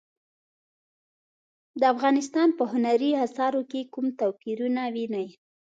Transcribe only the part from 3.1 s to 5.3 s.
اثارو کې کوم توپیرونه وینئ؟